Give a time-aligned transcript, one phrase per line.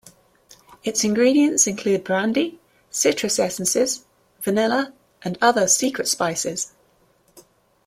[0.83, 2.59] Its ingredients include brandy,
[2.89, 4.03] citrus essences,
[4.41, 6.73] vanilla, and other secret spices.